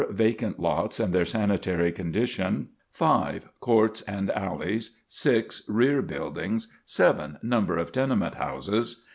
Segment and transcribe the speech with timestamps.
[0.09, 2.69] Vacant lots and their sanitary condition.
[2.89, 3.49] 5.
[3.59, 4.97] Courts and alleys.
[5.07, 5.61] 6.
[5.69, 6.69] Rear buildings.
[6.85, 7.37] 7.
[7.43, 9.05] Number of tenement houses.